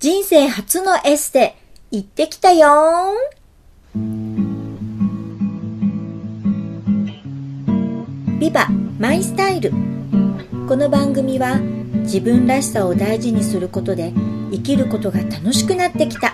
[0.00, 1.54] 人生初のエステ
[1.90, 3.12] 行ってきたよ
[8.38, 8.66] ビバ
[8.98, 9.72] マイスタイル。
[10.66, 14.14] この番組は自分らしさを大事にすることで
[14.50, 16.32] 生きることが楽しくなってきた。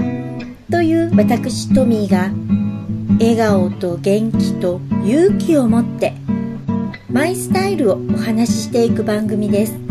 [0.71, 2.31] という私トミーが
[3.19, 6.15] 笑顔と元気と勇気を持って
[7.11, 9.86] マイスタイルをお話ししていく番組です。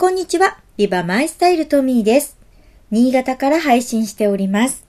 [0.00, 0.58] こんにちは。
[0.76, 2.38] リバマイスタイルトミーです。
[2.92, 4.86] 新潟から配信しております。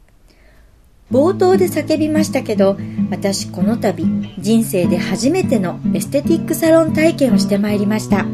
[1.12, 2.78] 冒頭で叫びましたけど、
[3.10, 4.06] 私この度
[4.38, 8.28] 人生で初めてのエステティックサロン体験をしてまいりました。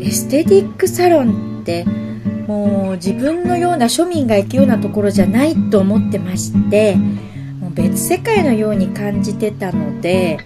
[0.00, 1.84] エステティックサロンって
[2.48, 6.94] もう自分のような庶民が行くようなところじゃないと思ってまして、
[7.60, 10.38] もう別世界のように感じてたので、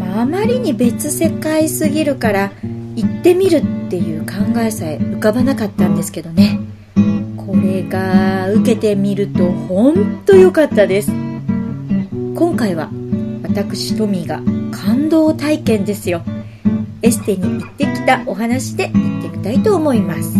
[0.00, 2.50] まあ、まりに別世界すぎるから
[2.96, 6.60] 行ってみるっていう考えさえ浮かばなかったんですけどね。
[7.36, 11.10] これが受けてみると本当良かったです。
[12.34, 12.90] 今回は
[13.42, 14.40] 私トミーが
[14.72, 16.22] 感動体験ですよ。
[17.02, 20.38] エステに行ってきたお話で行ってみたいと思います。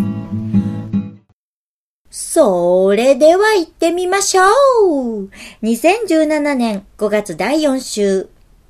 [2.10, 5.30] それでは行ってみましょう
[5.62, 8.28] !2017 年5月第4週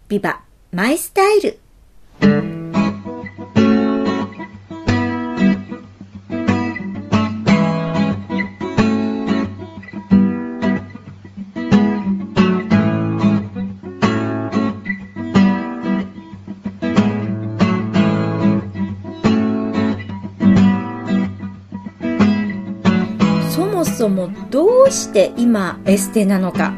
[0.09, 0.41] ビバ
[0.73, 2.54] マイスタイル。
[23.55, 26.75] そもそもどうして今エステなのか？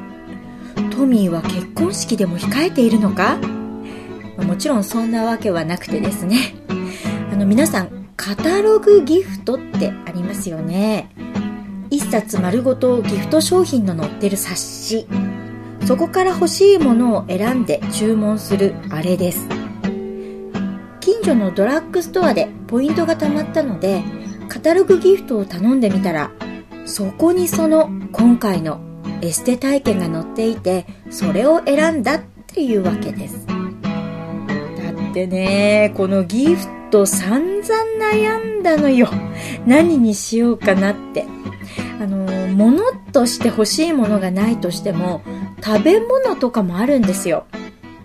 [0.90, 3.38] トミーは結婚式でも控えているのか？
[4.36, 6.36] もちろんそんなわけはなくてですね。
[7.32, 11.08] あの皆さんカタログギフトってありますよね。
[11.88, 15.06] 一冊丸ごとギフト商品の載ってる冊子。
[15.86, 19.48] そこから欲しいものを選んで注文するあれです。
[21.00, 24.02] 近所のドラッグストアでポイントが貯まったので
[24.50, 26.30] カタログギフトを頼んでみたら
[26.86, 28.80] そこにその今回の
[29.20, 33.46] エステ体験が載っていてそれを選んだっていうわけです。
[33.46, 39.08] だってねこのギフト散々悩んだのよ。
[39.66, 41.26] 何にしようかなって。
[41.98, 42.82] あの物
[43.12, 45.22] として欲しいものがないとしても
[45.64, 47.46] 食べ物とかもあるんですよ。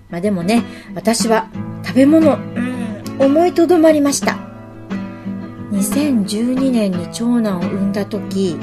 [0.09, 0.63] まあでもね
[0.95, 1.49] 私は
[1.83, 2.81] 食べ物うん
[3.19, 4.40] 思いとどまりました。
[5.71, 8.57] 2012年に長男を産んだ時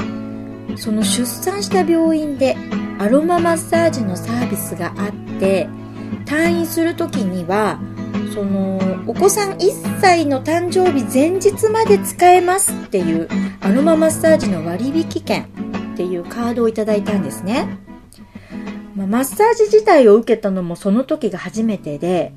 [0.76, 2.56] その出産した病院で
[2.98, 5.68] アロママッサージのサービスがあって
[6.26, 7.80] 退院する時には
[8.34, 13.28] そのお子さん1歳の誕生日前日まで使えますっていう
[13.60, 15.44] アロママッサージの割引券
[15.94, 17.78] っていうカードをいただいたんですね、
[18.94, 22.32] まあ、マッサージ自体を受けたのもその時が初めてで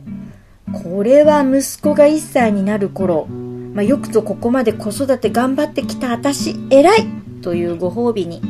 [0.83, 3.27] これは息子が1歳になる頃
[3.73, 7.07] まあ、よくぞここまで子育て頑張ってきた私偉い
[7.41, 8.41] というご褒美に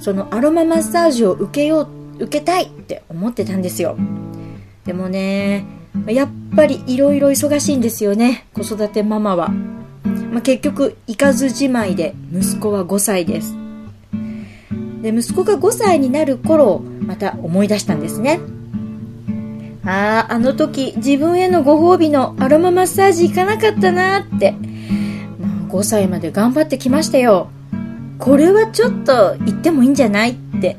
[0.00, 3.96] そのアロママッサージを受けよう受けたいって思ってたんですよ。
[4.84, 5.64] でもね
[6.06, 13.56] やっぱりいろいろ忙しいんですよね子育てママは、まあ、結局行かずじまいで息子は5歳です。
[15.02, 18.40] で息子が5歳になる頃また思い出したんですね。
[19.88, 24.52] ああ、あの時自分へのご褒美のアロママッサージ行かなかったなって。
[25.40, 27.48] まあ、5歳まで頑張ってきましたよ。
[28.18, 30.76] これはちょっと言ってもいいんじゃないって。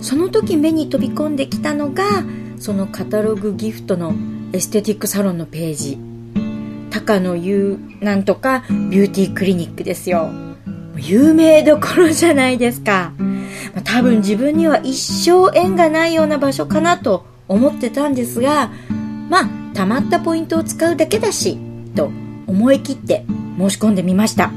[0.00, 2.24] その時目に飛び込んできたのが、
[2.58, 4.12] そのカタログギフトの
[4.52, 5.98] エステティックサロンのページ。
[6.90, 10.30] 高野優なんとかビューティークリニックですよ。
[10.96, 13.12] 有名どころじゃないですか。
[13.72, 18.70] まあ、多分自分には一生縁がないような場所かなと思ってたんですが
[19.28, 21.58] まあたまったポイントを使うだけだし
[21.94, 22.10] と
[22.46, 23.24] 思い切って
[23.58, 24.52] 申し込んでみました、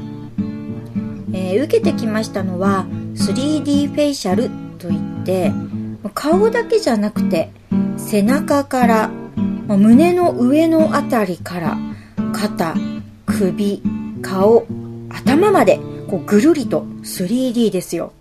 [1.32, 4.48] えー、受けてきましたのは 3D フェイシャル
[4.78, 5.52] といって
[6.14, 7.50] 顔だけじゃなくて
[7.96, 9.08] 背中から
[9.66, 11.76] 胸の上のあたりから
[12.32, 12.74] 肩
[13.26, 13.82] 首
[14.22, 14.66] 顔
[15.08, 18.12] 頭までこうぐるりと 3D ですよ。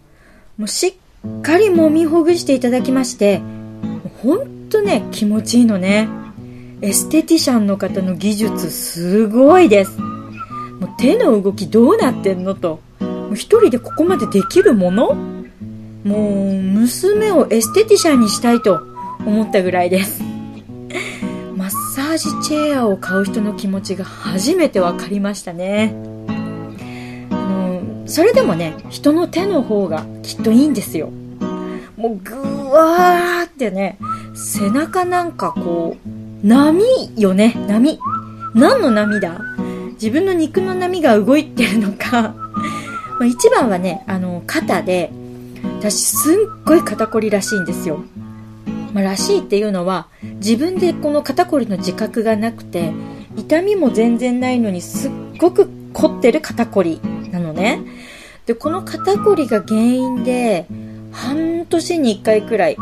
[0.58, 3.42] もうしっかり揉みほぐしていただきまして
[4.22, 6.10] 本当ね気持ちいいのね
[6.81, 12.81] エステティシャンの方の技術すごいですもう手の動きどうなってんのと。
[13.00, 15.14] もう一人でここまでできるもの？
[15.14, 18.81] もう、娘をエステティシャンにしたいと
[19.25, 20.22] 思ったぐらいです。
[21.56, 25.96] マッサージチェアを買う人の気持ちが初めて分かりましたね。
[27.31, 31.10] あの、それでもね、人の手の方がきっといいんですよ。
[31.96, 33.98] もうぐわーってね、
[34.34, 36.84] 背中なんかこう、波
[37.16, 38.00] よね、波。
[38.56, 39.40] 何の波だ？
[39.94, 42.36] 自分の肉の波が動いてるのか
[43.26, 45.12] 一番はね、あの、肩で、
[45.80, 46.36] 私すっ
[46.66, 48.04] ごい肩こりらしいんですよ。
[48.94, 50.08] まあ、らしいっていうのは、
[50.44, 52.92] 自分でこの肩こりの自覚がなくて、
[53.38, 57.00] 痛みも全然ないのにすっごく凝ってる肩こり
[57.32, 57.82] なのね。
[58.46, 60.66] で、この肩こりが原因で、
[61.12, 62.78] 半年に1回くらい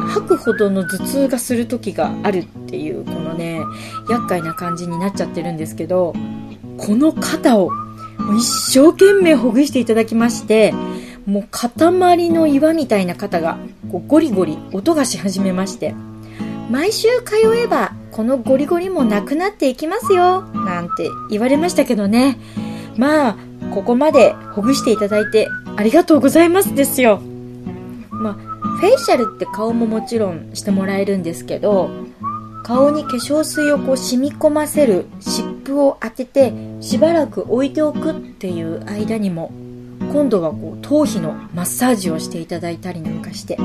[0.00, 3.60] 吐くほどの頭痛がする時があるっていうこのね
[4.08, 6.14] 厄介な感じになっちゃってるんですけど
[6.78, 7.70] この肩を
[8.36, 10.72] 一生懸命ほぐしていただきまして
[11.26, 13.58] もう塊の岩みたいな肩が
[13.90, 15.94] こうゴリゴリ音がし始めまして
[16.70, 22.38] 毎週通えばこのゴリゴリもなくなっていきますよなんて言われましたけどね。
[22.96, 23.36] まあ
[23.72, 27.20] ここまでほぐしていただいてありがとうございますですよ。
[28.10, 28.49] まあ、
[28.80, 31.90] フェイシャルって顔ももちろんしてもらえるんですけど
[32.62, 39.52] 顔に化粧水をこう染み込ませる湿布を当ててしばらく置いておくっていう間にも
[40.12, 43.58] 今度はこう頭皮のマッサージをしていただいたりなんかして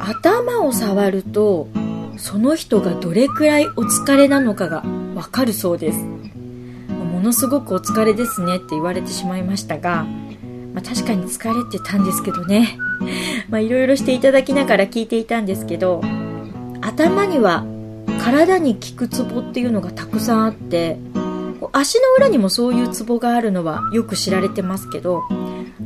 [0.00, 1.68] 頭を触ると
[2.16, 4.82] その人がどれくらいお疲れなのかが
[5.14, 5.98] わかるそうです。
[7.18, 10.06] ものすごくお疲れですねって言われてしまいましたが
[10.74, 12.78] まあ、確かに疲れてたんですけどね。
[13.48, 16.02] まあいろいろしていただきながら聞いていたんですけど、
[16.80, 17.64] 頭には
[18.22, 20.98] 体に効くツボっていうのがたくさんあって、
[21.72, 25.24] 足の裏にもそういうツボがあるのはよく知られてますけど、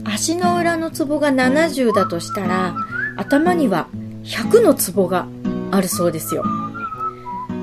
[0.04, 2.74] 足の裏のツボが70だとしたら、
[3.16, 3.88] 頭には
[4.24, 5.26] 100のツボが
[5.70, 6.44] あるそうですよ。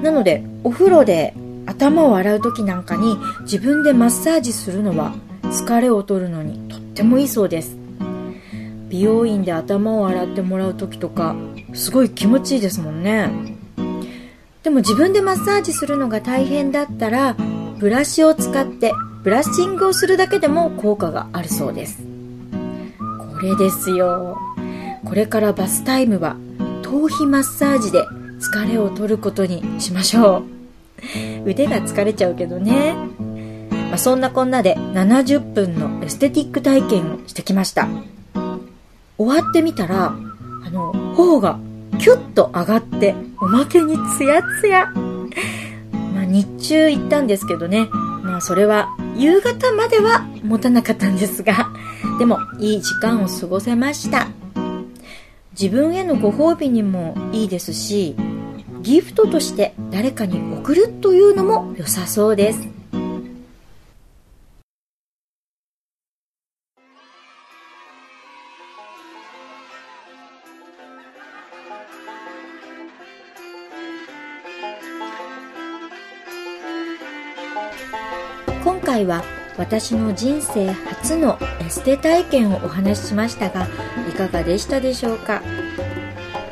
[0.03, 1.33] なので、お風呂で
[1.65, 5.13] 頭を洗う時なんかに自分でマッサージするのは
[5.51, 7.75] 疲れを取るのにとってもいいそうです。
[8.89, 11.35] 美容院で頭を洗ってもらう時とか
[11.73, 13.29] すごい気持ちいいですもんね。
[14.63, 17.35] でも自分でマッサージするのが大変だったら
[17.77, 18.93] ブラシを使って
[19.23, 22.03] ブラッシングをするだけでも効果があるそうです。
[23.17, 24.37] これですよ。
[25.05, 26.35] これからバスタイムは
[26.83, 28.03] 頭皮マッサージで
[28.39, 30.43] 疲れを取ることにしましょ
[31.45, 31.49] う。
[31.49, 32.95] 腕が疲れちゃうけどね。
[33.89, 37.87] まあ、そんなこんなで70分のエステティック体験をしてきました。
[39.17, 40.13] 終わってみたら、
[40.65, 41.59] あの、頬が
[41.99, 44.85] キュッと上がって、おまけにツヤツヤ。
[46.13, 47.89] まあ、日中行ったんですけどね、
[48.23, 51.69] まあ、それは夕方までは持たなかったんですが、
[52.19, 54.27] でも、いい時間を過ごせました。
[55.59, 58.15] 自分へのご褒美にもいいですし、
[58.81, 62.78] ギフトとして誰かに贈るというのも良さそうです。
[78.69, 79.23] 今回は
[79.57, 83.67] 私の人生初のエステ体験をお話ししましたが
[84.07, 85.41] いかがでしたでしょうか？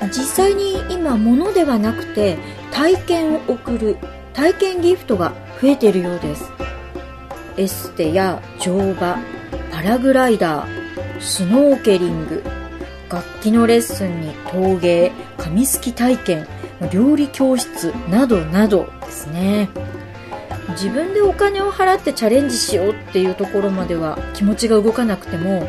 [0.07, 2.39] 実際に今物ではなくて
[2.71, 3.97] 体験を送る
[4.33, 6.51] 体験ギフトが増えているようです。
[7.55, 9.19] エステや乗馬
[9.71, 12.43] パラグライダースノーケリング
[13.11, 16.47] 楽器のレッスンに陶芸紙すき体験
[16.91, 19.69] 料理教室などなどですね。
[20.69, 25.67] 自分でお金を払ってチャレンジしようっていうところまでは気持ちが動かなくても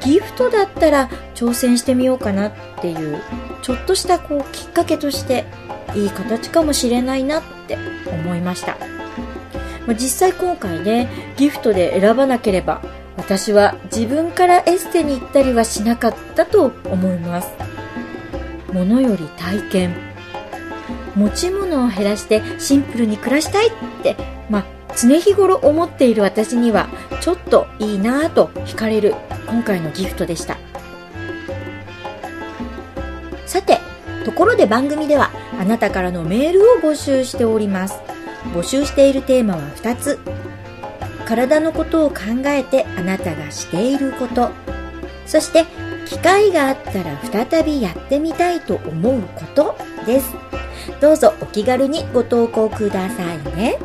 [0.00, 3.20] ギフトだったら挑戦してみようかなっていう
[3.62, 5.44] ちょっとしたこうきっかけとして
[5.94, 8.76] いい形かもしれないなって思いました、
[9.86, 12.82] まあ、実際今回ねギフトで選ばなければ
[13.16, 17.48] 私は自分からエステに行ったりはしなかったと思います。
[18.72, 20.13] 物より体験。
[21.14, 23.70] 持ち物を減らしてシンプルに暮らしたいっ
[24.02, 24.16] て、
[24.50, 24.64] まあ、
[24.96, 26.88] 常日頃思っている私には
[27.20, 29.14] ちょっといいなぁと惹かれる
[29.46, 30.56] 今回のギフトでした。
[33.46, 33.78] さて
[34.24, 35.30] ところで番組では
[35.60, 38.00] あなたからのメールを募集しております。
[38.52, 40.18] 募集しているテーマは2つ。
[41.26, 42.16] 体のことを考
[42.46, 44.50] えてあなたがしていること。
[45.26, 45.64] そして
[46.06, 47.18] 機会があったら
[47.48, 50.34] 再びやってみたいと思うことです。
[51.00, 53.78] どうぞお気軽にご投稿くださいね。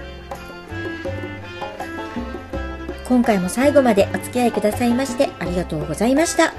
[3.06, 6.54] 今回も最後までお付き合いくださいましてありがとうございました。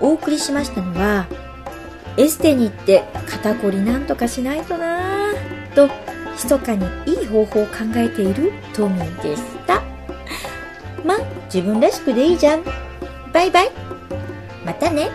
[0.00, 1.26] お送りしましたのは、
[2.16, 5.90] エステに行って肩こりなんとかしないとなぁと、
[6.34, 9.82] 密かにいい方法を考えているトミーでした。
[11.04, 12.62] まあ、自分らしくでいいじゃん。
[13.32, 13.70] バイバイ。
[14.64, 15.10] またね。